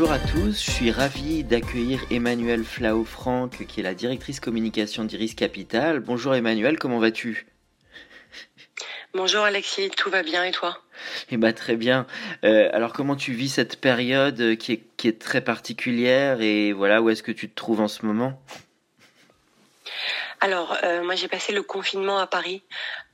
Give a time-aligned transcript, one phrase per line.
[0.00, 5.34] Bonjour à tous, je suis ravi d'accueillir Emmanuel Flau-Franck qui est la directrice communication d'Iris
[5.34, 6.00] Capital.
[6.00, 7.46] Bonjour Emmanuel, comment vas-tu?
[9.12, 10.78] Bonjour Alexis, tout va bien et toi?
[11.30, 12.06] Eh ben très bien.
[12.44, 17.02] Euh, alors comment tu vis cette période qui est, qui est très particulière et voilà
[17.02, 18.40] où est-ce que tu te trouves en ce moment?
[20.40, 22.62] Alors, euh, moi j'ai passé le confinement à Paris,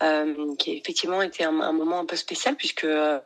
[0.04, 3.18] euh, qui effectivement était un, un, moment un peu spécial puisque euh,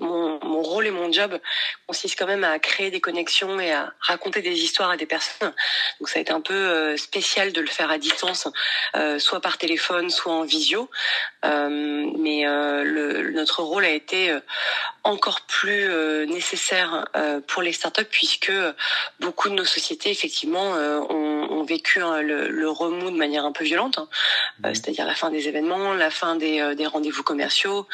[0.00, 1.38] mon, mon, rôle et mon job
[1.86, 5.52] consiste quand même à créer des connexions et à raconter des histoires à des personnes.
[5.98, 8.48] Donc ça a été un peu euh, spécial de le faire à distance,
[8.96, 10.90] euh, soit par téléphone, soit en visio.
[11.44, 14.36] Euh, mais euh, le, notre rôle a été
[15.04, 15.88] encore plus
[16.26, 17.06] nécessaire
[17.46, 18.52] pour les startups puisque
[19.20, 23.52] beaucoup de nos sociétés effectivement ont, ont, vécu hein, le, le, remous de manière un
[23.52, 24.08] peu violente, hein.
[24.60, 24.74] Mmh.
[24.74, 27.86] c'est-à-dire la fin des événements, la fin des, des rendez-vous commerciaux.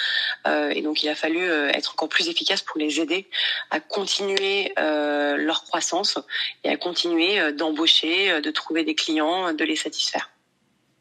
[0.46, 3.26] et donc il a fallu être encore plus efficace pour les aider
[3.70, 6.18] à continuer euh, leur croissance
[6.64, 10.30] et à continuer d'embaucher, de trouver des clients, de les satisfaire.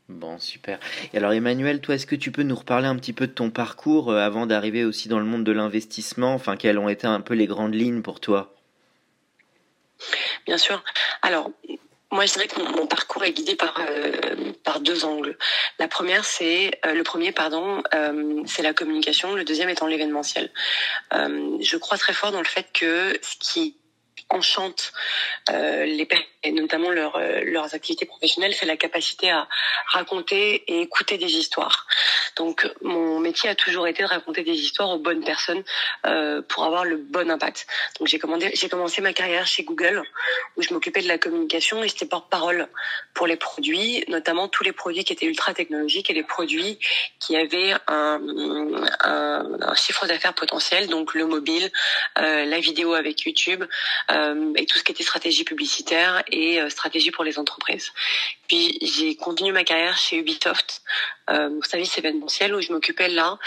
[0.09, 0.79] Bon, super.
[1.13, 3.49] Et alors Emmanuel, toi, est-ce que tu peux nous reparler un petit peu de ton
[3.49, 6.33] parcours euh, avant d'arriver aussi dans le monde de l'investissement?
[6.33, 8.53] Enfin, quelles ont été un peu les grandes lignes pour toi?
[10.45, 10.83] Bien sûr.
[11.21, 11.51] Alors,
[12.13, 15.35] moi, je dirais que mon, parcours est guidé par euh, par deux angles.
[15.79, 19.33] La première, c'est euh, le premier, pardon, euh, c'est la communication.
[19.33, 20.51] Le deuxième étant l'événementiel.
[21.13, 23.75] Euh, je crois très fort dans le fait que ce qui
[24.29, 24.93] enchante
[25.49, 26.05] euh, les
[26.43, 29.47] et notamment leur, euh, leurs activités professionnelles, c'est la capacité à
[29.87, 31.87] raconter et écouter des histoires.
[32.35, 35.63] Donc mon métier a toujours été de raconter des histoires aux bonnes personnes
[36.05, 37.65] euh, pour avoir le bon impact.
[37.99, 38.19] Donc j'ai
[38.53, 40.03] j'ai commencé ma carrière chez Google
[40.57, 42.67] où je m'occupais de la communication et j'étais porte-parole
[43.13, 46.79] pour les produits, notamment tous les produits qui étaient ultra technologiques et les produits
[47.19, 48.19] qui avaient un,
[49.01, 51.71] un, un chiffre d'affaires potentiel, donc le mobile,
[52.17, 53.63] euh, la vidéo avec YouTube
[54.55, 57.91] et tout ce qui était stratégie publicitaire et euh, stratégie pour les entreprises.
[58.47, 60.81] Puis j'ai continué ma carrière chez Ubisoft
[61.29, 63.37] euh, au service événementiel où je m'occupais là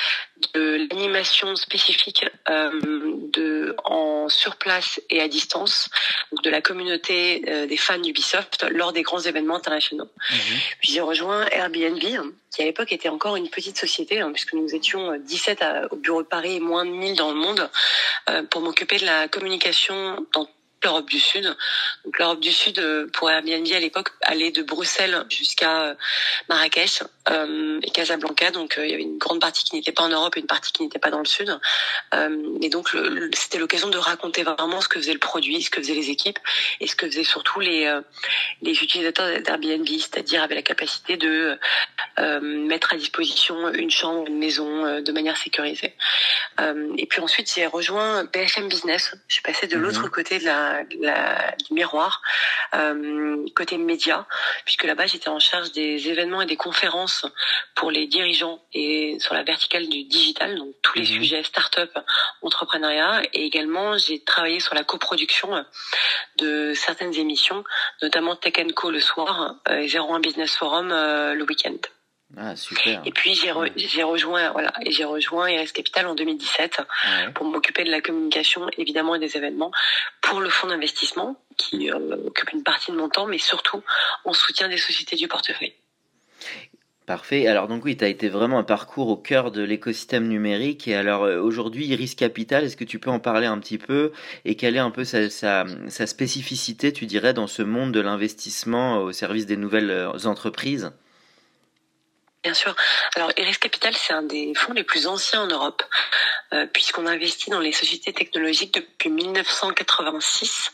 [0.54, 2.70] de l'animation spécifique euh,
[3.32, 5.90] de en sur place et à distance
[6.32, 10.08] donc de la communauté euh, des fans d'Ubisoft lors des grands événements internationaux.
[10.30, 10.34] Mmh.
[10.80, 11.98] Puis j'ai rejoint Airbnb
[12.56, 15.96] qui à l'époque était encore une petite société hein, puisque nous étions 17 à, au
[15.96, 17.68] bureau de Paris et moins de 1000 dans le monde
[18.30, 20.48] euh, pour m'occuper de la communication dans
[20.82, 21.56] l'Europe du Sud.
[22.04, 25.94] Donc l'Europe du Sud euh, pour Airbnb à l'époque allait de Bruxelles jusqu'à euh,
[26.48, 28.50] Marrakech euh, et Casablanca.
[28.50, 30.72] Donc il y avait une grande partie qui n'était pas en Europe et une partie
[30.72, 31.58] qui n'était pas dans le Sud.
[32.60, 32.96] et donc
[33.32, 36.38] c'était l'occasion de raconter vraiment ce que faisait le produit, ce que faisaient les équipes
[36.80, 37.92] et ce que faisaient surtout les
[38.62, 41.58] les utilisateurs d'Airbnb, c'est-à-dire avec la capacité de
[42.40, 45.94] mettre à disposition une chambre, une maison de manière sécurisée.
[46.58, 49.14] et puis ensuite j'ai rejoint BFM Business.
[49.28, 49.80] Je suis passée de mmh.
[49.80, 50.66] l'autre côté de la
[51.00, 52.22] la, du miroir
[52.74, 54.26] euh, côté média,
[54.64, 57.26] puisque là-bas j'étais en charge des événements et des conférences
[57.74, 61.20] pour les dirigeants et sur la verticale du digital, donc tous les mmh.
[61.20, 61.96] sujets start-up,
[62.42, 65.64] entrepreneuriat, et également j'ai travaillé sur la coproduction
[66.38, 67.64] de certaines émissions,
[68.02, 71.76] notamment Tech Co le soir euh, et 01 Business Forum euh, le week-end.
[72.36, 73.02] Ah, super.
[73.04, 77.32] Et puis j'ai re, j'ai rejoint voilà j'ai rejoint Iris Capital en 2017 ouais.
[77.32, 79.70] pour m'occuper de la communication évidemment et des événements
[80.22, 83.82] pour le fonds d'investissement qui euh, occupe une partie de mon temps mais surtout
[84.24, 85.74] en soutien des sociétés du portefeuille.
[87.06, 87.46] Parfait.
[87.46, 90.88] Alors donc oui, tu as été vraiment un parcours au cœur de l'écosystème numérique.
[90.88, 94.10] Et alors euh, aujourd'hui, Iris Capital, est-ce que tu peux en parler un petit peu?
[94.44, 98.00] Et quelle est un peu sa, sa, sa spécificité, tu dirais, dans ce monde de
[98.00, 100.90] l'investissement au service des nouvelles euh, entreprises?
[102.46, 102.76] Bien sûr.
[103.16, 105.82] Alors, Eris Capital, c'est un des fonds les plus anciens en Europe,
[106.52, 110.70] euh, puisqu'on investit dans les sociétés technologiques depuis 1986,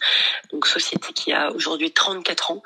[0.52, 2.62] donc société qui a aujourd'hui 34 ans,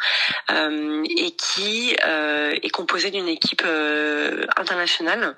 [0.50, 3.62] euh, et qui euh, est composée d'une équipe
[4.56, 5.36] internationale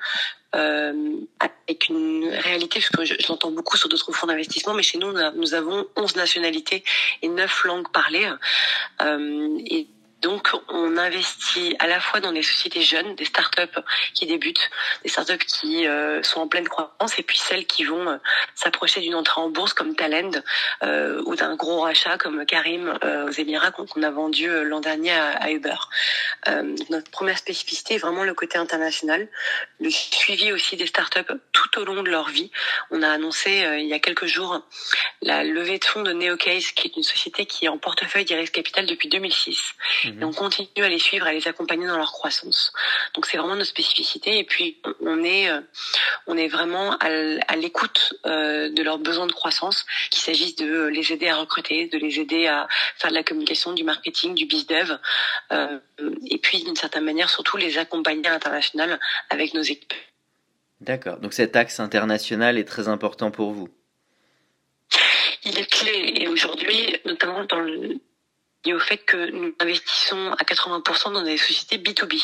[0.54, 5.12] avec une réalité, parce que je, l'entends beaucoup sur d'autres fonds d'investissement, mais chez nous,
[5.34, 6.84] nous avons 11 nationalités
[7.20, 8.32] et 9 langues parlées.
[9.66, 9.88] et
[10.20, 13.78] donc, on investit à la fois dans des sociétés jeunes, des startups
[14.14, 14.68] qui débutent,
[15.04, 18.16] des startups qui euh, sont en pleine croissance, et puis celles qui vont euh,
[18.56, 20.32] s'approcher d'une entrée en bourse comme Talend
[20.82, 25.50] euh, ou d'un gros rachat comme Karim aux Émirats qu'on a vendu l'an dernier à,
[25.50, 25.76] Uber.
[26.90, 29.28] notre première spécificité est vraiment le côté international,
[29.80, 32.50] le suivi aussi des startups tout au long de leur vie.
[32.90, 34.62] On a annoncé il y a quelques jours
[35.22, 38.50] la levée de fonds de Neocase, qui est une société qui est en portefeuille d'Iris
[38.50, 39.74] Capital depuis 2006
[40.20, 42.72] et on continue à les suivre, à les accompagner dans leur croissance.
[43.14, 44.38] Donc c'est vraiment notre spécificité.
[44.38, 45.60] Et puis on est, euh,
[46.26, 51.12] on est vraiment à l'écoute euh, de leurs besoins de croissance, qu'il s'agisse de les
[51.12, 54.66] aider à recruter, de les aider à faire de la communication, du marketing, du biz
[54.66, 54.99] dev,
[55.52, 55.78] euh,
[56.26, 58.99] et puis d'une certaine manière surtout les accompagner à l'international
[59.31, 59.94] avec nos équipes.
[60.81, 61.19] D'accord.
[61.19, 63.69] Donc cet axe international est très important pour vous.
[65.44, 67.99] Il est clé et aujourd'hui, notamment dans le,
[68.64, 72.22] et au fait que nous investissons à 80% dans des sociétés B2B.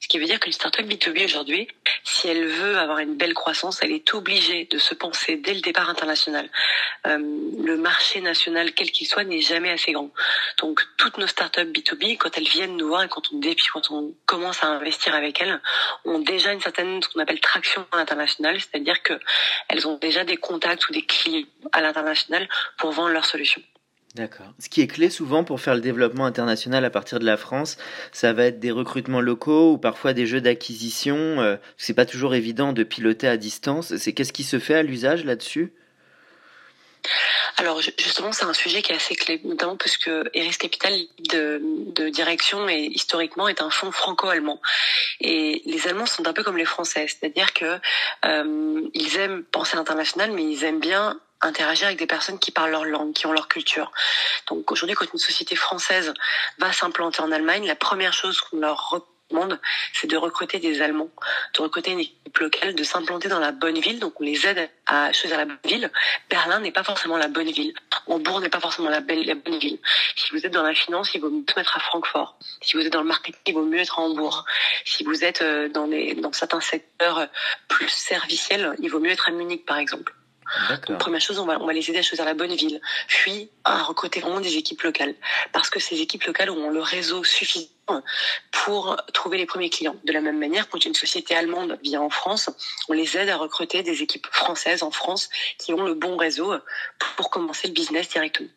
[0.00, 1.68] Ce qui veut dire qu'une startup B2B aujourd'hui,
[2.04, 5.60] si elle veut avoir une belle croissance, elle est obligée de se penser dès le
[5.60, 6.48] départ international.
[7.06, 10.10] Euh, le marché national, quel qu'il soit, n'est jamais assez grand.
[10.58, 13.40] Donc toutes nos startups B2B, quand elles viennent nous voir et quand on
[13.72, 15.60] quand on commence à investir avec elles,
[16.04, 19.14] ont déjà une certaine ce qu'on appelle traction internationale, c'est-à-dire que
[19.68, 22.48] elles ont déjà des contacts ou des clients à l'international
[22.78, 23.62] pour vendre leurs solutions.
[24.14, 24.46] D'accord.
[24.58, 27.76] Ce qui est clé souvent pour faire le développement international à partir de la France,
[28.10, 31.16] ça va être des recrutements locaux ou parfois des jeux d'acquisition.
[31.16, 33.96] Euh, c'est pas toujours évident de piloter à distance.
[33.96, 35.72] C'est qu'est-ce qui se fait à l'usage là-dessus?
[37.58, 40.92] Alors justement, c'est un sujet qui est assez clé, notamment parce que Eris Capital
[41.30, 41.60] de,
[41.92, 44.60] de direction et historiquement est un fonds franco-allemand.
[45.20, 47.78] Et les Allemands sont un peu comme les Français, c'est-à-dire que
[48.24, 52.70] euh, ils aiment penser international, mais ils aiment bien interagir avec des personnes qui parlent
[52.70, 53.92] leur langue, qui ont leur culture.
[54.48, 56.12] Donc aujourd'hui, quand une société française
[56.58, 59.60] va s'implanter en Allemagne, la première chose qu'on leur recommande,
[59.92, 61.10] c'est de recruter des Allemands,
[61.54, 64.00] de recruter une équipe locale, de s'implanter dans la bonne ville.
[64.00, 65.90] Donc on les aide à choisir la bonne ville.
[66.30, 67.74] Berlin n'est pas forcément la bonne ville.
[68.06, 69.78] Hambourg n'est pas forcément la, belle, la bonne ville.
[70.16, 72.38] Si vous êtes dans la finance, il vaut mieux mettre à Francfort.
[72.62, 74.44] Si vous êtes dans le marketing, il vaut mieux être à Hambourg.
[74.84, 77.28] Si vous êtes euh, dans, les, dans certains secteurs
[77.68, 80.14] plus serviciels, il vaut mieux être à Munich, par exemple.
[80.70, 83.50] Donc, première chose, on va, on va les aider à choisir la bonne ville, puis
[83.64, 85.14] à recruter vraiment des équipes locales,
[85.52, 87.68] parce que ces équipes locales ont le réseau suffisant
[88.50, 89.96] pour trouver les premiers clients.
[90.04, 92.50] De la même manière, quand une société allemande vient en France,
[92.88, 96.52] on les aide à recruter des équipes françaises en France qui ont le bon réseau
[97.16, 98.50] pour commencer le business directement.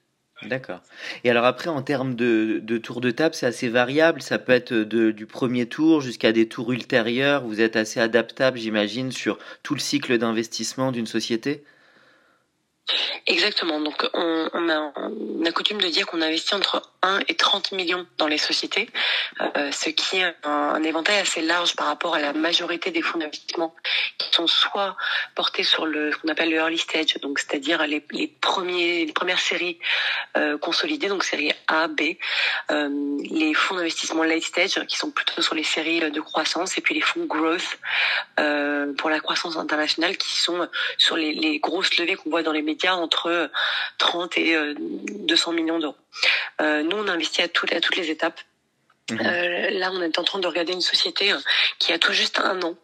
[0.43, 0.81] D'accord.
[1.23, 4.23] Et alors après, en termes de, de tours de table, c'est assez variable.
[4.23, 7.43] Ça peut être de, du premier tour jusqu'à des tours ultérieurs.
[7.43, 11.63] Vous êtes assez adaptable, j'imagine, sur tout le cycle d'investissement d'une société?
[13.27, 13.79] Exactement.
[13.79, 18.37] Donc, on, a, coutume de dire qu'on investit entre 1 et 30 millions dans les
[18.37, 18.89] sociétés,
[19.41, 23.19] euh, ce qui est un, éventail assez large par rapport à la majorité des fonds
[23.19, 23.75] d'investissement
[24.17, 24.95] qui sont soit
[25.35, 28.01] portés sur le ce qu'on appelle le early stage, donc c'est-à-dire les,
[28.41, 29.77] premières séries
[30.37, 32.01] euh, consolidées, donc séries A, B,
[32.71, 36.81] euh, les fonds d'investissement late stage qui sont plutôt sur les séries de croissance, et
[36.81, 37.77] puis les fonds growth
[38.97, 40.67] pour la croissance internationale qui sont
[40.97, 43.49] sur les, les grosses levées qu'on voit dans les médias entre
[43.97, 45.95] 30 et 200 millions d'euros.
[46.61, 48.39] Euh, nous, on investit à, toutes, à toutes les étapes.
[49.11, 51.41] Euh, là, on est en train de regarder une société hein,
[51.79, 52.75] qui a tout juste un an,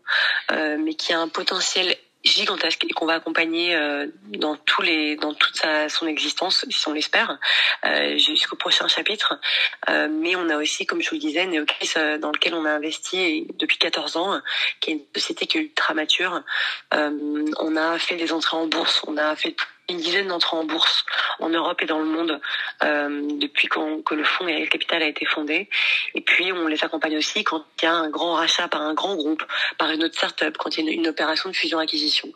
[0.52, 5.16] euh, mais qui a un potentiel gigantesque et qu'on va accompagner euh, dans tous les
[5.16, 7.38] dans toute sa, son existence si on l'espère
[7.86, 9.40] euh, jusqu'au prochain chapitre
[9.90, 12.66] euh, mais on a aussi comme je vous le disais Neocris euh, dans lequel on
[12.66, 14.42] a investi depuis 14 ans
[14.80, 16.42] qui est une société qui est ultra mature
[16.92, 19.56] on a fait des entrées en bourse on a fait
[19.90, 21.06] une dizaine d'entrées en bourse
[21.40, 22.42] en Europe et dans le monde
[22.84, 25.70] euh, depuis que le fonds Eric Capital a été fondé.
[26.16, 28.94] Et puis on les accompagne aussi quand il y a un grand rachat par un
[28.94, 29.44] grand groupe,
[29.78, 32.30] par une autre start-up, quand il y a une, opération de fusion-acquisition.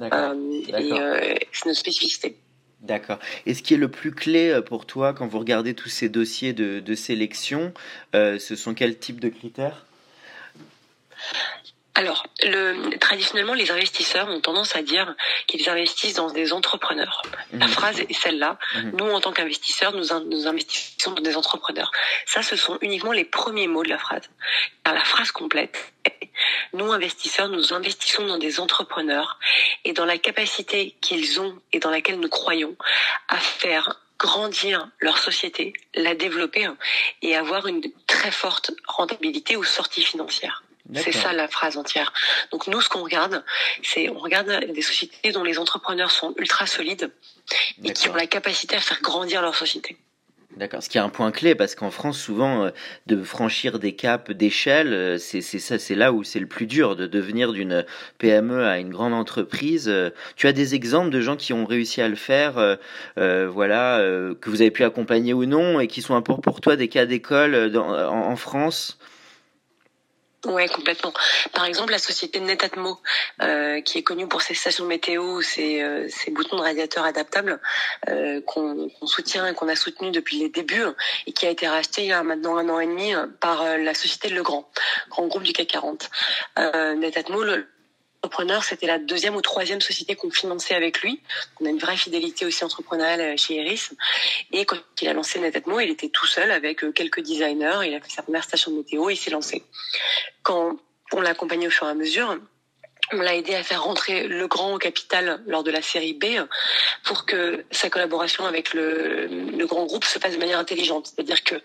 [0.00, 2.36] Euh, et euh, c'est notre spécificité.
[2.80, 3.18] D'accord.
[3.46, 6.52] Et ce qui est le plus clé pour toi quand vous regardez tous ces dossiers
[6.52, 7.72] de, de sélection,
[8.12, 9.86] ce sont quels types de critères?
[11.96, 15.14] Alors, le, traditionnellement, les investisseurs ont tendance à dire
[15.46, 17.22] qu'ils investissent dans des entrepreneurs.
[17.52, 17.72] La mhm.
[17.72, 18.58] phrase est celle-là.
[18.74, 18.96] Mhm.
[18.98, 21.92] Nous, en tant qu'investisseurs, nous, nous investissons dans des entrepreneurs.
[22.26, 24.28] Ça, ce sont uniquement les premiers mots de la phrase.
[24.82, 25.92] Car la phrase complète,
[26.72, 29.38] nous, investisseurs, nous investissons dans des entrepreneurs
[29.84, 32.76] et dans la capacité qu'ils ont et dans laquelle nous croyons
[33.28, 36.68] à faire grandir leur société, la développer
[37.22, 40.64] et avoir une très forte rentabilité ou sortie financière.
[40.92, 42.12] C'est ça la phrase entière.
[42.52, 43.42] Donc nous, ce qu'on regarde,
[43.82, 47.10] c'est on regarde des sociétés dont les entrepreneurs sont ultra solides
[47.82, 49.96] et qui ont la capacité à faire grandir leur société.
[50.56, 50.84] D'accord.
[50.84, 52.70] Ce qui est un point clé parce qu'en France, souvent, euh,
[53.06, 56.94] de franchir des caps d'échelle, euh, c'est ça, c'est là où c'est le plus dur
[56.94, 57.84] de devenir d'une
[58.18, 59.88] PME à une grande entreprise.
[59.88, 62.54] Euh, tu as des exemples de gens qui ont réussi à le faire,
[63.16, 63.98] voilà,
[64.40, 66.88] que vous avez pu accompagner ou non, et qui sont un peu pour toi des
[66.88, 68.98] cas d'école en, en France?
[70.44, 71.12] Ouais, complètement.
[71.52, 72.98] Par exemple, la société Netatmo,
[73.42, 77.60] euh, qui est connue pour ses stations météo, ses, euh, ses boutons de radiateur adaptables,
[78.08, 80.84] euh, qu'on soutient et qu'on a soutenu depuis les débuts,
[81.26, 83.78] et qui a été racheté il y a maintenant un an et demi par euh,
[83.78, 84.68] la société Legrand,
[85.08, 86.10] grand groupe du CAC 40.
[86.58, 87.66] Euh, Netatmo, le,
[88.24, 91.20] entrepreneur, c'était la deuxième ou troisième société qu'on finançait avec lui.
[91.60, 93.92] On a une vraie fidélité aussi entrepreneuriale euh, chez Iris.
[94.50, 97.80] Et quand il a lancé Netatmo, il était tout seul avec euh, quelques designers.
[97.84, 99.62] Il a fait sa première station de météo et il s'est lancé.
[100.42, 100.78] Quand
[101.12, 102.38] on l'a accompagné au fur et à mesure,
[103.12, 106.24] on l'a aidé à faire rentrer le grand au capital lors de la série B
[107.04, 111.08] pour que sa collaboration avec le, grand groupe se fasse de manière intelligente.
[111.08, 111.56] C'est-à-dire que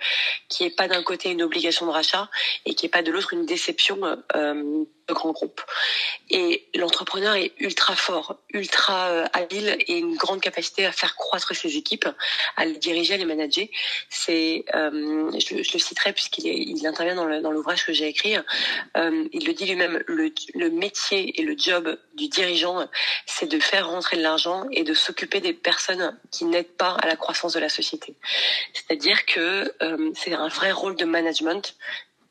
[0.50, 2.30] qu'il n'y ait pas d'un côté une obligation de rachat
[2.66, 4.00] et qu'il n'y ait pas de l'autre une déception
[4.36, 5.62] euh, grand groupe.
[6.30, 11.56] Et l'entrepreneur est ultra fort, ultra euh, habile et une grande capacité à faire croître
[11.56, 12.08] ses équipes,
[12.56, 13.66] à les diriger, à les manager.
[14.10, 18.36] C'est, euh, je, le citerai puisqu'il il intervient dans l'ouvrage que j'ai écrit.
[18.98, 22.88] Euh, il le dit lui-même, le, métier et le job du dirigeant,
[23.26, 27.08] c'est de faire rentrer de l'argent et de s'occuper des personnes qui n'aident pas à
[27.08, 28.16] la croissance de la société.
[28.74, 29.74] C'est-à-dire que
[30.16, 31.76] c'est un vrai rôle de management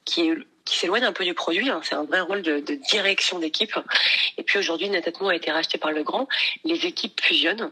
[0.04, 1.68] qui est qui s'éloigne un peu du produit.
[1.70, 1.80] Hein.
[1.82, 3.74] C'est un vrai rôle de, de direction d'équipe.
[4.36, 6.28] Et puis aujourd'hui, Netatmo a été racheté par le grand.
[6.64, 7.70] Les équipes fusionnent.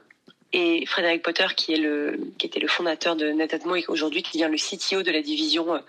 [0.52, 4.38] Et Frédéric Potter, qui est le, qui était le fondateur de Netatmo et aujourd'hui qui
[4.38, 5.80] devient le CTO de la division euh,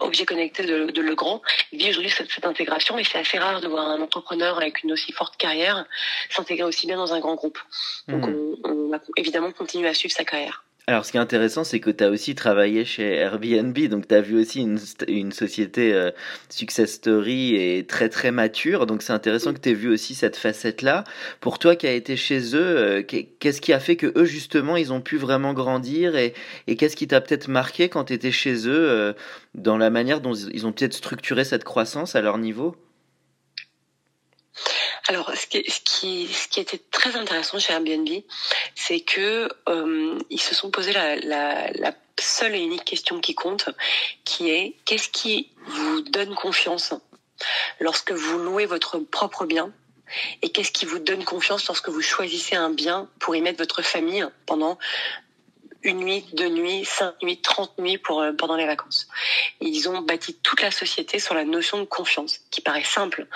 [0.00, 1.40] objet connecté de, de Legrand,
[1.72, 4.92] vit aujourd'hui cette, cette, intégration et c'est assez rare de voir un entrepreneur avec une
[4.92, 5.86] aussi forte carrière
[6.28, 7.58] s'intégrer aussi bien dans un grand groupe.
[8.08, 8.34] Donc mmh.
[8.64, 10.64] on, on va évidemment continuer à suivre sa carrière.
[10.90, 14.14] Alors, ce qui est intéressant, c'est que tu as aussi travaillé chez Airbnb, donc tu
[14.16, 16.10] as vu aussi une, une société euh,
[16.48, 20.34] success story et très très mature, donc c'est intéressant que tu aies vu aussi cette
[20.34, 21.04] facette-là.
[21.40, 24.76] Pour toi qui as été chez eux, euh, qu'est-ce qui a fait que eux justement,
[24.76, 26.34] ils ont pu vraiment grandir et,
[26.66, 29.12] et qu'est-ce qui t'a peut-être marqué quand tu étais chez eux euh,
[29.54, 32.74] dans la manière dont ils ont peut-être structuré cette croissance à leur niveau?
[35.10, 38.08] Alors, ce qui, était très intéressant chez Airbnb,
[38.76, 43.70] c'est que euh, ils se sont posé la seule et unique question qui compte,
[44.24, 46.94] qui est qu'est-ce qui vous donne confiance
[47.80, 49.72] lorsque vous louez votre propre bien
[50.42, 53.82] et qu'est-ce qui vous donne confiance lorsque vous choisissez un bien pour y mettre votre
[53.82, 54.78] famille pendant
[55.82, 59.08] une nuit, deux nuits, cinq nuits, trente nuits pour, euh, pendant les vacances.
[59.60, 63.26] Ils ont bâti toute la société sur la notion de confiance, qui paraît simple,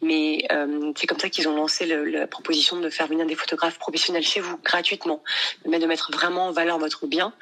[0.00, 3.34] mais euh, c'est comme ça qu'ils ont lancé le, la proposition de faire venir des
[3.34, 5.22] photographes professionnels chez vous gratuitement,
[5.66, 7.32] mais de mettre vraiment en valeur votre bien.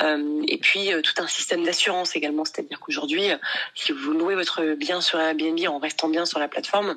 [0.00, 3.30] Euh, et puis euh, tout un système d'assurance également, c'est-à-dire qu'aujourd'hui,
[3.74, 6.96] si vous louez votre bien sur Airbnb en restant bien sur la plateforme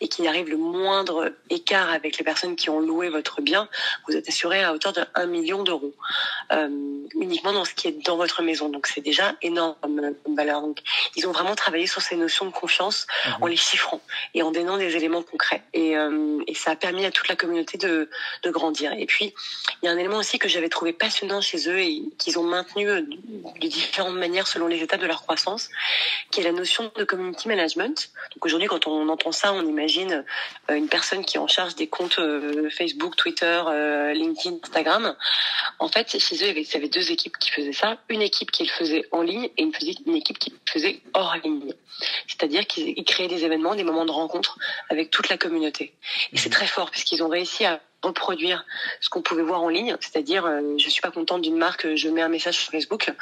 [0.00, 3.68] et qu'il arrive le moindre écart avec les personnes qui ont loué votre bien,
[4.06, 5.94] vous êtes assuré à hauteur de 1 million d'euros
[6.43, 6.43] euh,
[7.14, 8.68] uniquement dans ce qui est dans votre maison.
[8.68, 10.60] Donc c'est déjà énorme comme valeur.
[10.60, 10.78] Donc
[11.16, 13.42] ils ont vraiment travaillé sur ces notions de confiance mmh.
[13.42, 14.00] en les chiffrant
[14.34, 15.62] et en donnant des éléments concrets.
[15.72, 18.08] Et, euh, et ça a permis à toute la communauté de,
[18.42, 18.92] de grandir.
[18.92, 19.34] Et puis
[19.82, 22.42] il y a un élément aussi que j'avais trouvé passionnant chez eux et qu'ils ont
[22.42, 25.68] maintenu euh, de différentes manières selon les étapes de leur croissance,
[26.30, 28.10] qui est la notion de community management.
[28.34, 30.24] Donc aujourd'hui, quand on entend ça, on imagine
[30.70, 33.62] euh, une personne qui est en charge des comptes euh, Facebook, Twitter,
[34.14, 35.16] LinkedIn, Instagram.
[35.78, 37.98] En fait, chez il y avait deux équipes qui faisaient ça.
[38.08, 39.72] Une équipe qui le faisait en ligne et une,
[40.06, 41.72] une équipe qui le faisait hors ligne.
[42.26, 44.58] C'est-à-dire qu'ils créaient des événements, des moments de rencontre
[44.90, 45.94] avec toute la communauté.
[46.32, 48.64] Et c'est très fort parce qu'ils ont réussi à reproduire
[49.00, 52.08] ce qu'on pouvait voir en ligne, c'est-à-dire euh, je suis pas contente d'une marque, je
[52.08, 53.12] mets un message sur Facebook.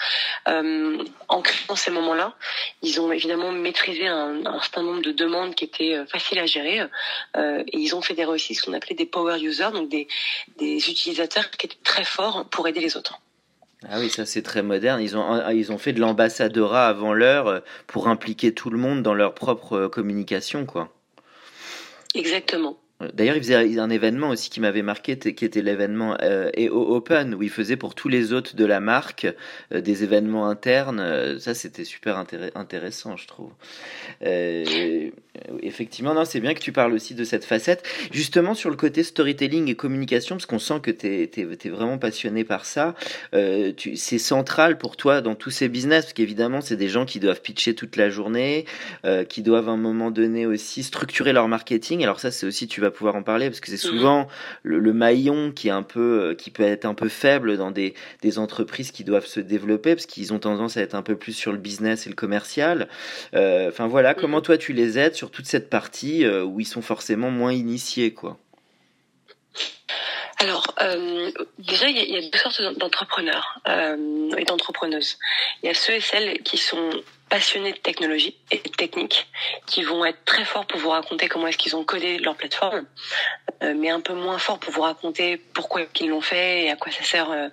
[0.48, 0.98] Euh,
[1.28, 2.34] en créant ces moments-là,
[2.82, 6.46] ils ont évidemment maîtrisé un, un, certain nombre de demandes qui étaient euh, faciles à
[6.46, 6.80] gérer
[7.36, 10.08] euh, et ils ont fait des réussites, ce qu'on appelait des power users, donc des,
[10.58, 13.20] des utilisateurs qui étaient très forts pour aider les autres.
[13.88, 15.00] Ah oui, ça c'est très moderne.
[15.00, 19.14] Ils ont, ils ont fait de l'ambassadeurat avant l'heure pour impliquer tout le monde dans
[19.14, 20.92] leur propre communication, quoi.
[22.14, 22.76] Exactement.
[23.14, 27.34] D'ailleurs, il faisait un événement aussi qui m'avait marqué, qui était l'événement euh, EO Open,
[27.34, 29.26] où il faisait pour tous les hôtes de la marque
[29.72, 31.00] euh, des événements internes.
[31.00, 32.16] Euh, ça, c'était super
[32.54, 33.52] intéressant, je trouve.
[35.62, 37.86] Effectivement, non, c'est bien que tu parles aussi de cette facette.
[38.12, 41.98] Justement, sur le côté storytelling et communication, parce qu'on sent que tu es, es, vraiment
[41.98, 42.94] passionné par ça,
[43.32, 47.40] c'est central pour toi dans tous ces business, parce qu'évidemment, c'est des gens qui doivent
[47.40, 48.66] pitcher toute la journée,
[49.28, 52.02] qui doivent à un moment donné aussi structurer leur marketing.
[52.02, 53.92] Alors ça, c'est aussi, tu vas pouvoir en parler parce que c'est mhm.
[53.92, 54.28] souvent
[54.62, 57.94] le, maillon qui est un peu, euh, qui peut être un peu faible dans des,
[58.20, 61.32] des entreprises qui doivent se développer parce qu'ils ont tendance à être un peu plus
[61.32, 62.88] sur le business et le commercial.
[63.34, 64.20] Euh, enfin voilà, mhm.
[64.20, 67.52] comment toi tu les aides sur toute cette partie euh, où ils sont forcément moins
[67.52, 68.38] initiés, quoi?
[70.38, 70.74] Alors,
[71.58, 73.60] déjà, il y, a deux sortes d'entrepreneurs
[74.36, 75.16] et d'entrepreneuses.
[75.62, 76.90] Il y a ceux et celles qui sont
[77.32, 79.26] passionnés de technologie et de technique
[79.64, 82.84] qui vont être très forts pour vous raconter comment est-ce qu'ils ont codé leur plateforme,
[83.62, 86.76] euh, mais un peu moins forts pour vous raconter pourquoi ils l'ont fait et à
[86.76, 87.48] quoi ça sert euh,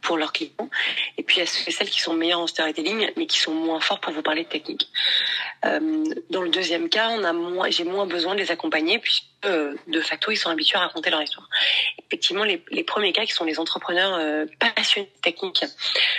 [0.00, 0.70] pour leurs clients.
[1.18, 3.80] Et puis il y a celles qui sont meilleures en storytelling, mais qui sont moins
[3.80, 4.88] forts pour vous parler de technique.
[5.64, 9.24] Euh, dans le deuxième cas, on a moins, j'ai moins besoin de les accompagner puisque
[9.42, 11.48] de facto ils sont habitués à raconter leur histoire.
[12.06, 15.64] Effectivement, les, les premiers cas qui sont les entrepreneurs passionnés de technique,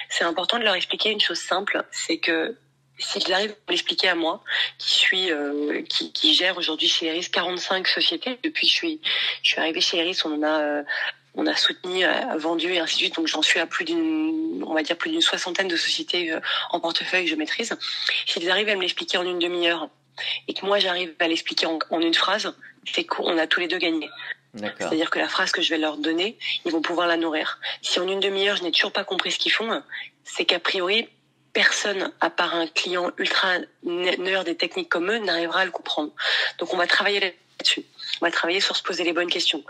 [0.10, 2.58] c'est important de leur expliquer une chose simple, c'est que
[3.02, 4.44] si j'arrive à l'expliquer à moi,
[4.78, 9.02] qui suis, euh, qui, qui, gère aujourd'hui chez Eris 45 sociétés, depuis que je suis,
[9.44, 10.84] je suis arrivée chez Eris, on en a, euh,
[11.36, 13.16] on a soutenu, euh, vendu et ainsi de suite.
[13.16, 16.36] Donc j'en suis à plus d'une, on va dire plus d'une soixantaine de sociétés
[16.72, 17.76] en portefeuille que je maîtrise.
[18.26, 19.90] Si j'arrive à me l'expliquer en une demi-heure
[20.48, 22.54] et que moi j'arrive à l'expliquer en, en, une phrase,
[22.86, 24.10] c'est qu'on a tous les deux gagné.
[24.54, 27.60] C'est-à-dire que la phrase que je vais leur donner, ils vont pouvoir la nourrir.
[27.82, 29.82] Si en une demi-heure je n'ai toujours pas compris ce qu'ils font,
[30.26, 31.08] c'est qu'a priori
[31.54, 36.12] personne, à part un client ultra nerd des techniques comme eux, n'arrivera à le comprendre.
[36.58, 37.84] Donc on va travailler là-dessus.
[38.22, 39.64] On va travailler sur se poser les bonnes questions.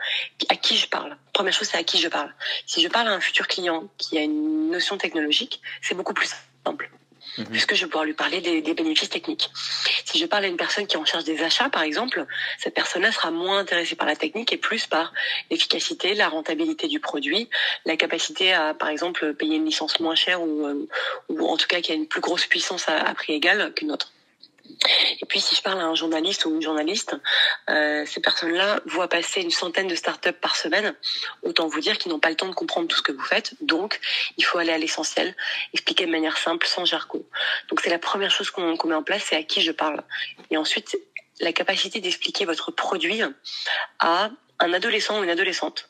[0.49, 1.17] À qui je parle?
[1.33, 2.33] Première chose, c'est à qui je parle.
[2.65, 6.29] Si je parle à un futur client qui a une notion technologique, c'est beaucoup plus
[6.65, 6.89] simple.
[7.37, 7.45] Mhm.
[7.45, 9.49] puisque je vais pouvoir lui parler des, des, bénéfices techniques?
[10.05, 12.25] Si je parle à une personne qui est en charge des achats, par exemple,
[12.59, 15.13] cette personne-là sera moins intéressée par la technique et plus par
[15.49, 17.49] l'efficacité, la rentabilité du produit,
[17.85, 20.87] la capacité à, par exemple, payer une licence moins chère ou, euh,
[21.29, 23.91] ou en tout cas qui a une plus grosse puissance à, à prix égal qu'une
[23.91, 24.11] autre.
[25.21, 27.15] Et puis, si je parle à un journaliste ou une journaliste,
[27.69, 30.95] euh, ces personnes-là voient passer une centaine de startups par semaine.
[31.43, 33.53] Autant vous dire qu'ils n'ont pas le temps de comprendre tout ce que vous faites.
[33.61, 33.99] Donc,
[34.37, 35.35] il faut aller à l'essentiel,
[35.73, 37.23] expliquer de manière simple, sans jargon.
[37.69, 40.03] Donc, c'est la première chose qu'on met en place, c'est à qui je parle.
[40.49, 40.97] Et ensuite,
[41.39, 43.21] la capacité d'expliquer votre produit
[43.99, 44.29] à
[44.59, 45.89] un adolescent ou une adolescente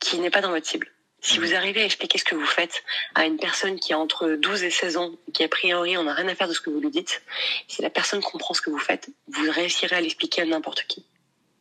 [0.00, 0.93] qui n'est pas dans votre cible.
[1.24, 2.82] Si vous arrivez à expliquer ce que vous faites
[3.14, 6.12] à une personne qui a entre 12 et 16 ans, qui a priori on n'a
[6.12, 7.22] rien à faire de ce que vous lui dites,
[7.66, 11.06] si la personne comprend ce que vous faites, vous réussirez à l'expliquer à n'importe qui.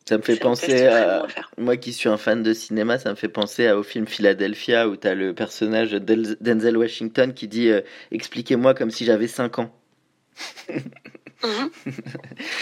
[0.05, 1.25] Ça me fait penser à
[1.57, 4.97] moi qui suis un fan de cinéma, ça me fait penser au film Philadelphia où
[4.97, 7.79] tu as le personnage Denzel Washington qui dit euh,
[8.11, 9.73] expliquez-moi comme si j'avais 5 ans.
[11.43, 11.69] Mhm.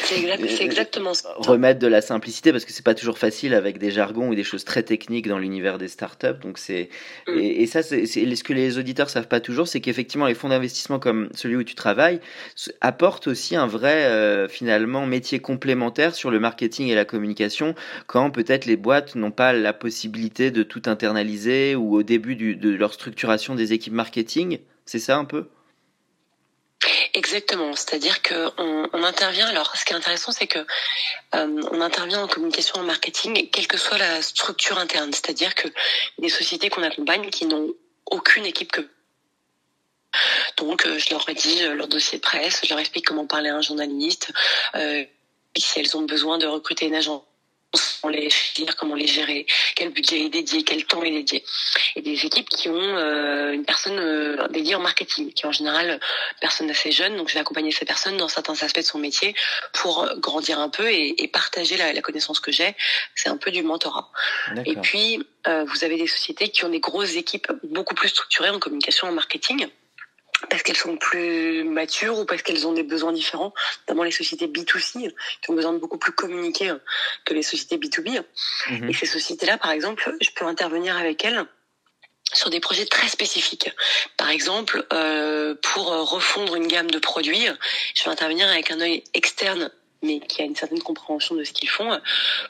[0.04, 1.34] C'est exactement ça.
[1.38, 4.44] Remettre de la simplicité parce que c'est pas toujours facile avec des jargons ou des
[4.44, 6.39] choses très techniques dans l'univers des startups.
[6.41, 6.89] Donc c'est
[7.28, 7.38] mm.
[7.38, 11.00] et, ça, c'est ce que les auditeurs savent pas toujours, c'est qu'effectivement les fonds d'investissement
[11.00, 12.20] comme celui où tu travailles
[12.82, 17.76] apportent aussi un vrai euh, finalement métier complémentaire sur le marketing et la communication
[18.08, 22.56] quand peut-être les boîtes n'ont pas la possibilité de tout internaliser ou au début du,
[22.56, 24.60] de leur structuration des équipes marketing.
[24.86, 25.48] C'est ça un peu?
[27.13, 29.48] Exactement, c'est-à-dire que on, intervient.
[29.48, 30.60] Alors, ce qui est intéressant, c'est que
[31.36, 35.13] euh, on intervient en communication, en marketing, quelle que soit la structure interne.
[35.13, 35.67] C'est-à-dire que
[36.17, 37.74] des sociétés qu'on accompagne qui n'ont
[38.06, 38.88] aucune équipe que
[40.58, 43.56] donc, euh, je leur rédige leur dossier de presse, je leur explique comment parler à
[43.56, 44.32] un journaliste,
[44.76, 45.06] euh,
[45.56, 47.26] si elles ont besoin de recruter une agent
[48.02, 51.44] comment les dire, comment les gérer, quel budget est dédié, quel temps est dédié.
[51.96, 55.52] Et des équipes qui ont euh, une personne euh, dédiée en marketing, qui est en
[55.52, 56.00] général
[56.40, 57.16] personne assez jeune.
[57.18, 59.36] Donc je vais accompagner ces personnes dans certains aspects de son métier
[59.74, 62.76] pour grandir un peu et, et partager la, la, connaissance que j'ai.
[63.16, 64.12] C'est un peu du mentorat.
[64.66, 68.50] Et puis euh, vous avez des sociétés qui ont des grosses équipes beaucoup plus structurées
[68.50, 69.68] en communication, en marketing
[70.49, 74.47] parce qu'elles sont plus matures ou parce qu'elles ont des besoins différents, notamment les sociétés
[74.47, 76.73] B2C qui ont besoin de beaucoup plus communiquer
[77.25, 78.23] que les sociétés B2B.
[78.69, 78.89] Mhm.
[78.89, 81.45] Et ces sociétés-là, par exemple, je peux intervenir avec elles
[82.34, 83.69] sur des projets très spécifiques.
[84.15, 87.47] Par exemple, euh, pour refondre une gamme de produits,
[87.93, 89.69] je vais intervenir avec un œil externe
[90.04, 91.99] mais qui a une certaine compréhension de ce qu'ils font,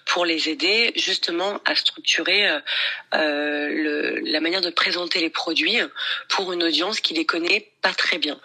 [0.06, 2.60] pour les aider justement à structurer euh,
[3.14, 5.80] le, la manière de présenter les produits
[6.30, 8.40] pour une audience qui les connaît pas très bien.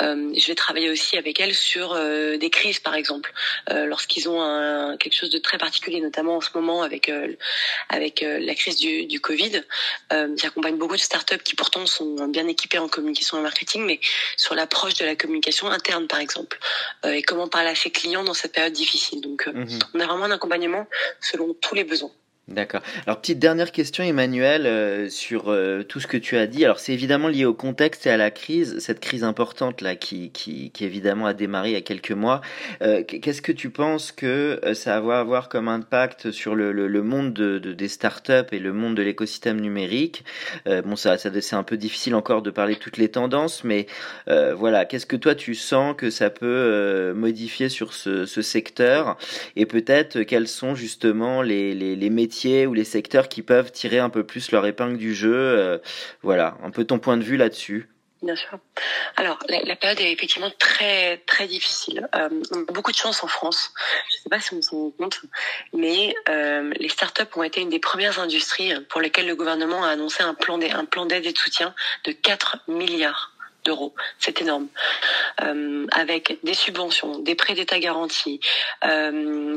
[0.00, 3.32] Euh, je vais travailler aussi avec elles sur euh, des crises, par exemple,
[3.70, 7.10] euh, lorsqu'ils ont un, quelque chose de très particulier, notamment en ce moment avec
[7.88, 9.62] avec la crise du, du Covid.
[10.36, 14.00] J'accompagne beaucoup de startups qui pourtant sont bien équipées en communication et marketing, mais
[14.36, 16.58] sur l'approche de la communication interne, par exemple,
[17.06, 19.20] et comment parler à ses clients dans cette période difficile.
[19.20, 19.78] Donc, mhm.
[19.94, 20.86] on a vraiment un accompagnement
[21.20, 22.12] selon tous les besoins.
[22.48, 22.80] D'accord.
[23.06, 26.64] Alors petite dernière question Emmanuel euh, sur euh, tout ce que tu as dit.
[26.64, 30.30] Alors c'est évidemment lié au contexte et à la crise, cette crise importante là qui,
[30.30, 32.40] qui, qui évidemment a démarré il y a quelques mois.
[32.80, 36.88] Euh, Qu'est-ce que tu penses que euh, ça va avoir comme impact sur le, le,
[36.88, 40.24] le monde de, de, des startups et le monde de l'écosystème numérique?
[40.64, 43.86] Bon ça, ça c'est un peu difficile encore de parler de toutes les tendances, mais
[44.26, 49.18] voilà, qu'est-ce que toi tu sens que ça peut modifier sur ce, ce secteur?
[49.56, 53.98] Et peut-être quels sont justement les, les, les métiers ou les secteurs qui peuvent tirer
[53.98, 55.34] un peu plus leur épingle du jeu.
[55.34, 55.78] Euh,
[56.22, 57.88] voilà, un peu ton point de vue là-dessus.
[58.22, 58.58] Bien sûr.
[59.16, 62.08] Alors, la, période est effectivement très très difficile.
[62.16, 62.28] Euh,
[62.72, 63.72] beaucoup de chance en France.
[64.10, 65.20] Je ne sais pas si on s'en rend compte,
[65.72, 69.90] mais euh, les startups ont été une des premières industries pour lesquelles le gouvernement a
[69.90, 71.74] annoncé un plan d'aide et de soutien
[72.04, 73.37] de 4 milliards
[74.18, 74.68] C'est énorme.
[75.42, 78.40] Euh, avec des subventions, des prêts d'État garantis,
[78.84, 79.10] euh,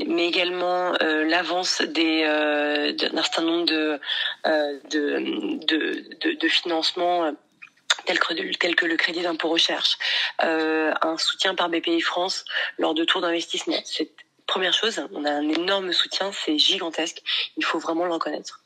[0.05, 3.99] mais également euh, l'avance d'un certain nombre de,
[6.47, 7.33] financements
[8.05, 9.97] tel que, le crédit d'impôt recherche,
[10.39, 12.45] un soutien par BPI France
[12.77, 13.81] lors de tours d'investissement.
[14.51, 17.21] Première chose, on a un énorme soutien, c'est gigantesque.
[17.55, 18.59] Il faut vraiment le reconnaître.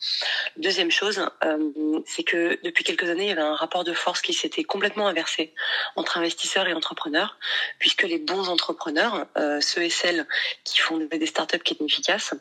[0.57, 4.21] Deuxième chose, euh, c'est que depuis quelques années, il y avait un rapport de force
[4.21, 5.53] qui s'était complètement inversé
[5.95, 7.37] entre investisseurs et entrepreneurs,
[7.77, 10.25] puisque les bons entrepreneurs, euh, ceux et celles
[10.63, 12.33] qui font des startups qui étaient efficaces,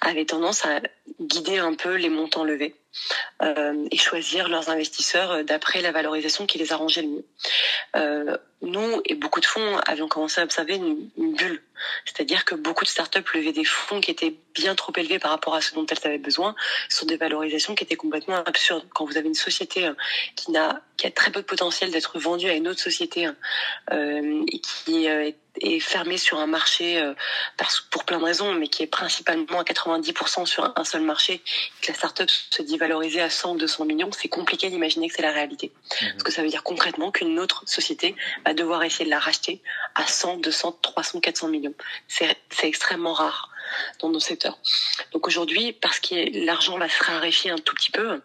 [0.00, 0.78] avaient tendance à
[1.18, 2.76] guider un peu les montants levés.
[3.42, 7.24] Euh, et choisir leurs investisseurs d'après la valorisation qui les arrangeait le mieux.
[7.96, 11.62] Euh, nous et beaucoup de fonds avions commencé à observer une, bulle,
[12.04, 15.54] c'est-à-dire que beaucoup de startups levaient des fonds qui étaient bien trop élevés par rapport
[15.54, 16.54] à ce dont elles avaient besoin,
[16.88, 18.86] sur des valorisations qui étaient complètement absurdes.
[18.94, 19.94] Quand vous avez une société euh,
[20.36, 23.28] qui n'a qui a très peu de potentiel d'être vendue à une autre société
[23.92, 27.12] euh, et qui est est fermé sur un marché euh,
[27.90, 31.42] pour plein de raisons, mais qui est principalement à 90% sur un seul marché,
[31.82, 35.14] que la startup se dit valorisée à 100 ou 200 millions, c'est compliqué d'imaginer que
[35.14, 35.70] c'est la réalité.
[36.00, 36.12] Mhm.
[36.12, 39.60] Parce que ça veut dire concrètement qu'une autre société va devoir essayer de la racheter
[39.94, 41.74] à 100, 200, 300, 400 millions.
[42.08, 43.51] C'est extrêmement rare
[44.00, 44.58] dans nos secteurs.
[45.12, 48.20] Donc aujourd'hui, parce que l'argent va se raréfier un tout petit peu,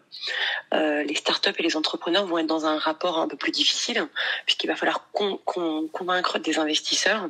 [0.74, 4.06] euh, les startups et les entrepreneurs vont être dans un rapport un peu plus difficile,
[4.46, 7.28] puisqu'il va falloir convaincre des investisseurs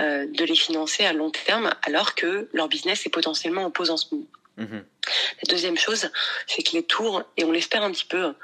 [0.00, 3.90] euh, de les financer à long terme, alors que leur business est potentiellement en pause
[3.90, 4.26] en ce moment.
[4.56, 4.84] Mhm.
[5.42, 6.10] La deuxième chose,
[6.46, 8.34] c'est que les tours, et on l'espère un petit peu,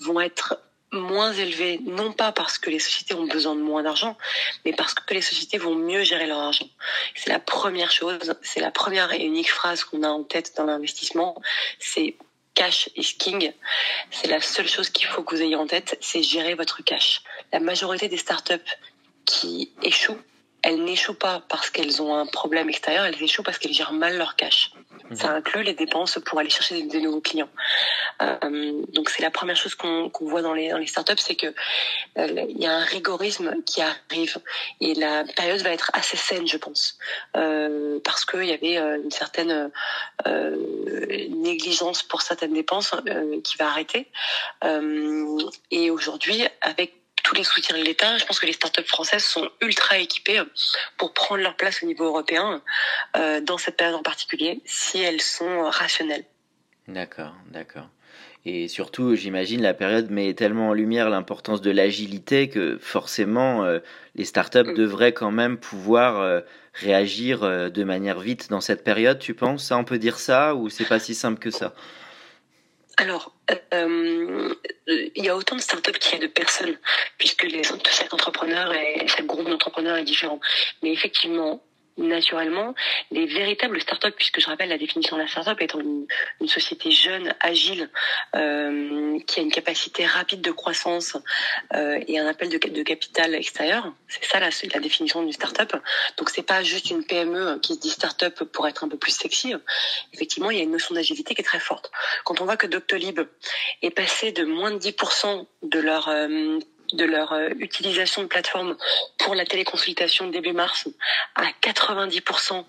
[0.00, 0.60] vont être
[0.92, 4.16] moins élevés, non pas parce que les sociétés ont besoin de moins d'argent,
[4.64, 6.68] mais parce que les sociétés vont mieux gérer leur argent.
[7.14, 10.64] C'est la première chose, c'est la première et unique phrase qu'on a en tête dans
[10.64, 11.40] l'investissement,
[11.78, 12.16] c'est
[12.54, 13.52] cash is king.
[14.10, 17.22] C'est la seule chose qu'il faut que vous ayez en tête, c'est gérer votre cash.
[17.52, 18.54] La majorité des startups
[19.24, 20.20] qui échouent
[20.66, 24.18] elles n'échouent pas parce qu'elles ont un problème extérieur, elles échouent parce qu'elles gèrent mal
[24.18, 24.72] leur cash.
[25.14, 27.48] Ça inclut les dépenses pour aller chercher des, nouveaux clients.
[28.20, 31.46] Euh, donc c'est la première chose qu'on voit dans les, dans les startups, c'est que
[31.46, 34.38] euh, il y a un rigorisme qui arrive
[34.80, 36.98] et la période va être assez saine, je pense,
[37.36, 39.70] euh, parce qu'il y avait euh, une certaine
[40.26, 44.08] euh, négligence pour certaines dépenses euh, qui va arrêter.
[45.70, 48.18] et aujourd'hui, avec tous les soutiens de l'État.
[48.18, 50.42] Je pense que les startups françaises sont ultra équipées
[50.96, 52.62] pour prendre leur place au niveau européen
[53.16, 56.24] euh, dans cette période en particulier, si elles sont rationnelles.
[56.86, 57.88] D'accord, d'accord.
[58.44, 63.80] Et surtout, j'imagine, la période met tellement en lumière l'importance de l'agilité que forcément, euh,
[64.14, 64.74] les startups mm.
[64.74, 66.40] devraient quand même pouvoir euh,
[66.74, 69.64] réagir de manière vite dans cette période, tu penses?
[69.64, 71.74] Ça, on peut dire ça ou c'est pas si simple que ça?
[72.98, 73.35] Alors,
[73.72, 74.54] euh,
[74.86, 76.76] il y a autant de startups qu'il y a de personnes,
[77.18, 80.40] puisque les, chaque entrepreneur et chaque groupe d'entrepreneurs est différent.
[80.82, 81.62] Mais effectivement,
[81.96, 82.74] naturellement,
[83.10, 86.06] les véritables startups, puisque je rappelle la définition de la startup étant une,
[86.46, 87.90] société jeune, agile,
[88.34, 91.16] euh, qui a une capacité rapide de croissance
[91.74, 93.92] euh, et un appel de, de capital extérieur.
[94.08, 95.76] C'est ça la, la définition d'une startup.
[96.16, 99.12] Donc c'est pas juste une PME qui se dit startup pour être un peu plus
[99.12, 99.54] sexy.
[100.12, 101.90] Effectivement, il y a une notion d'agilité qui est très forte.
[102.24, 103.20] Quand on voit que Doctolib
[103.82, 106.58] est passé de moins de 10% de leur euh,
[106.92, 108.76] de leur euh, utilisation de plateforme
[109.18, 110.88] pour la téléconsultation début mars
[111.34, 112.64] à 90%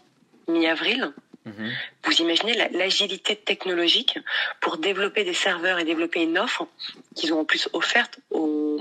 [0.48, 1.14] mi-avril.
[1.46, 1.72] Mhm.
[2.04, 4.20] Vous imaginez l'agilité technologique
[4.60, 6.68] pour développer des serveurs et développer une offre
[7.16, 8.80] qu'ils ont en plus offerte aux,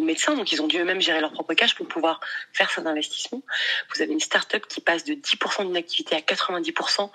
[0.00, 0.34] médecins.
[0.34, 2.20] Donc, ils ont dû eux-mêmes gérer leur propre cash pour pouvoir
[2.52, 3.42] faire cet investissement.
[3.94, 7.10] Vous avez une start-up qui passe de 10% d'une activité à 90% en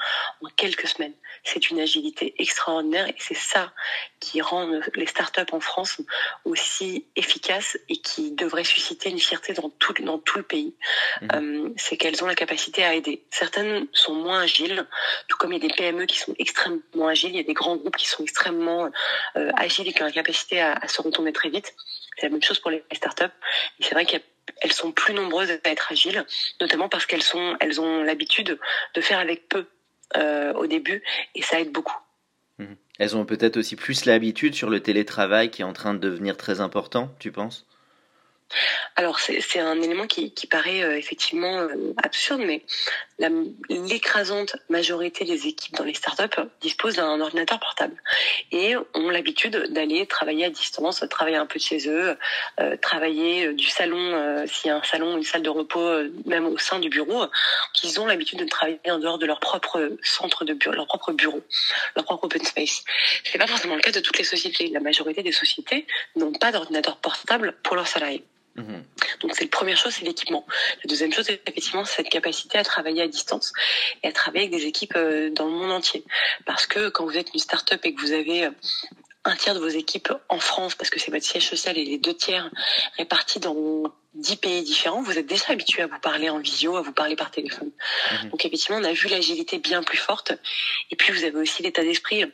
[0.56, 1.14] quelques semaines.
[1.44, 3.72] C'est une agilité extraordinaire et c'est ça
[4.20, 6.02] qui rend les start-up en France
[6.46, 10.76] aussi efficaces et qui devrait susciter une fierté dans tout, dans tout le pays.
[11.22, 11.30] Mhm.
[11.34, 13.24] Euh, c'est qu'elles ont la capacité à aider.
[13.30, 14.86] Certaines sont moins agiles,
[15.28, 17.54] tout comme il y a des PME qui sont extrêmement agiles, il y a des
[17.54, 18.90] grands groupes qui sont extrêmement
[19.36, 21.74] euh, agiles et qui ont la capacité à, se retourner très vite.
[22.18, 23.24] C'est la même chose pour les startups.
[23.80, 26.26] Et c'est vrai qu'elles sont plus nombreuses à être agiles,
[26.60, 28.58] notamment parce qu'elles sont, elles ont l'habitude
[28.96, 29.68] de faire avec peu
[30.16, 31.04] euh, au début,
[31.36, 31.98] et ça aide beaucoup.
[32.58, 32.74] Mmh.
[32.98, 36.38] Elles ont peut-être aussi plus l'habitude sur le télétravail qui est en train de devenir
[36.38, 37.67] très important, tu penses?
[38.96, 42.64] Alors c'est un élément qui, paraît euh, effectivement euh, absurde, mais
[43.70, 47.96] l'écrasante majorité des équipes dans les startups disposent d'un ordinateur portable
[48.52, 52.18] et ont l'habitude d'aller travailler à distance, travailler un peu de chez eux,
[52.60, 56.58] euh, travailler du salon, s'il y a un salon, une salle de repos, même au
[56.58, 57.26] sein du bureau,
[57.74, 61.12] qu'ils ont l'habitude de travailler en dehors de leur propre centre de bureau, leur propre
[61.12, 61.42] bureau,
[61.96, 62.84] leur propre open space.
[63.24, 64.70] C'est pas forcément le cas de toutes les sociétés.
[64.70, 68.24] La majorité des sociétés n'ont pas d'ordinateur portable pour leurs salariés.
[68.58, 68.84] Mhm.
[69.22, 70.46] Donc c'est la première chose, c'est l'équipement.
[70.84, 73.54] La deuxième chose, c'est effectivement cette capacité à travailler à distance
[74.04, 76.04] et à travailler avec des équipes euh, dans le monde entier.
[76.46, 78.52] Parce que quand vous êtes une start-up et que vous avez euh,
[79.28, 81.98] un tiers de vos équipes en France, parce que c'est votre siège social, et les
[81.98, 82.50] deux tiers
[82.98, 86.82] répartis dans dix pays différents, vous êtes déjà habitué à vous parler en visio, à
[86.82, 87.72] vous parler par téléphone.
[88.12, 88.30] Mhm.
[88.30, 90.34] Donc effectivement, on a vu l'agilité bien plus forte.
[90.90, 92.26] Et puis vous avez aussi l'état d'esprit,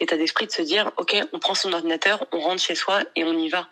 [0.00, 3.24] l'état d'esprit de se dire, ok, on prend son ordinateur, on rentre chez soi et
[3.24, 3.68] on y va.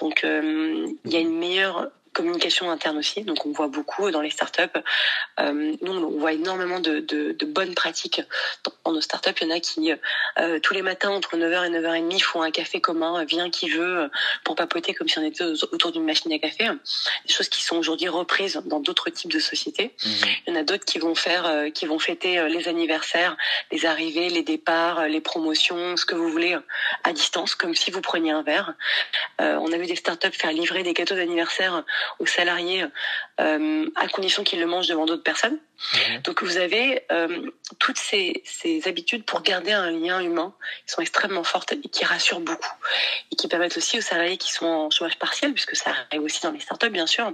[0.00, 3.22] Donc euh, il y a une meilleure communication interne aussi.
[3.22, 4.78] Donc on voit beaucoup dans les startups.
[5.40, 8.22] Euh, nous, on voit énormément de, de, de, bonnes pratiques
[8.84, 9.30] dans nos startups.
[9.40, 9.92] Il y en a qui
[10.38, 14.10] euh, tous les matins entre 9h et 9h30 font un café commun, vient qui veut
[14.44, 16.64] pour papoter comme si on était autour d'une machine à café.
[17.26, 19.94] Des choses qui sont aujourd'hui reprises dans d'autres types de sociétés.
[20.04, 20.12] Mhm.
[20.46, 23.36] Il y en a d'autres qui vont faire, euh, qui vont fêter euh, les anniversaires,
[23.72, 26.56] les arrivées, les départs, euh, les promotions, ce que vous voulez
[27.04, 28.74] à distance, comme si vous preniez un verre.
[29.38, 31.84] on a vu des startups faire livrer des gâteaux d'anniversaire
[32.18, 32.84] aux salariés
[33.40, 35.58] euh, à condition qu'ils le mangent devant d'autres personnes.
[35.94, 36.22] Mhm.
[36.22, 40.54] Donc vous avez euh, toutes ces, ces, habitudes pour garder un lien humain
[40.86, 42.72] qui sont extrêmement fortes et qui rassurent beaucoup
[43.30, 46.40] et qui permettent aussi aux salariés qui sont en chômage partiel, puisque ça arrive aussi
[46.42, 47.32] dans les startups bien sûr,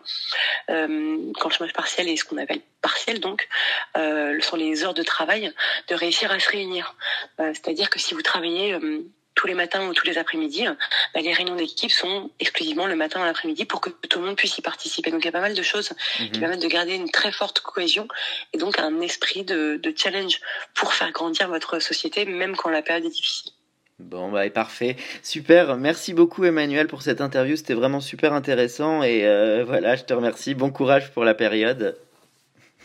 [0.70, 3.48] euh, quand le chômage partiel est ce qu'on appelle partiel donc,
[3.96, 5.52] euh, sont les heures de travail,
[5.88, 6.94] de réussir à se réunir.
[7.40, 9.06] Euh, c'est-à-dire que si vous travaillez euh,
[9.42, 10.66] tous les matins ou tous les après-midi,
[11.14, 14.36] bah, les réunions d'équipe sont exclusivement le matin et l'après-midi pour que tout le monde
[14.36, 15.10] puisse y participer.
[15.10, 16.38] Donc il y a pas mal de choses qui mhm.
[16.38, 18.06] permettent de garder une très forte cohésion
[18.52, 20.40] et donc un esprit de, challenge
[20.74, 23.50] pour faire grandir votre société, même quand la période est difficile.
[23.98, 24.96] Bon, bah, parfait.
[25.24, 25.76] Super.
[25.76, 27.56] Merci beaucoup, Emmanuel, pour cette interview.
[27.56, 29.02] C'était vraiment super intéressant.
[29.02, 30.54] Et euh, voilà, je te remercie.
[30.54, 31.96] Bon courage pour la période.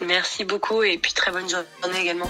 [0.01, 2.29] Merci beaucoup et puis très bonne journée également.